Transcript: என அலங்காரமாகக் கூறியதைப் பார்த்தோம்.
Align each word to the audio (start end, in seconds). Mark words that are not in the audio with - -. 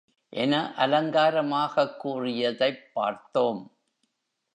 என 0.29 0.73
அலங்காரமாகக் 0.77 1.97
கூறியதைப் 1.97 2.93
பார்த்தோம். 2.93 3.71